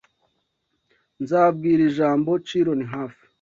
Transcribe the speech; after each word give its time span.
Nzabwira 1.21 1.81
ijambo 1.89 2.29
Chiron 2.45 2.81
hafi 2.93 3.23